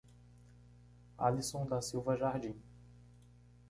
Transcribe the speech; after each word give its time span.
Alisson 1.19 1.63
da 1.67 1.79
Silva 1.79 2.17
Jardim 2.17 2.59